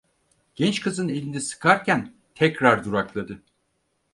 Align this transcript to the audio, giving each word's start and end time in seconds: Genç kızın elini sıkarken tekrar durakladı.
Genç 0.55 0.81
kızın 0.81 1.09
elini 1.09 1.41
sıkarken 1.41 2.13
tekrar 2.35 2.85
durakladı. 2.85 3.41